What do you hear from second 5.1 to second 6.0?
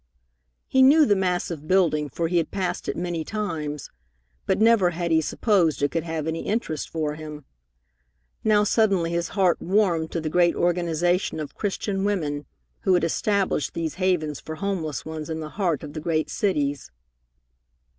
he supposed it